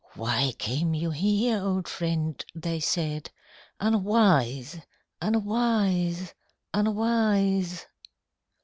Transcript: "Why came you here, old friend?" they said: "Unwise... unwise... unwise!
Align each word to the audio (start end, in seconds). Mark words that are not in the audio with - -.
"Why 0.15 0.55
came 0.57 0.95
you 0.95 1.11
here, 1.11 1.59
old 1.61 1.87
friend?" 1.87 2.43
they 2.55 2.79
said: 2.79 3.29
"Unwise... 3.79 4.79
unwise... 5.21 6.33
unwise! 6.73 7.85